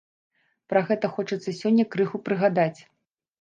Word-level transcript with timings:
Пра 0.71 0.81
гэта 0.87 1.11
хочацца 1.17 1.53
сёння 1.59 1.85
крыху 1.97 2.23
прыгадаць. 2.31 2.79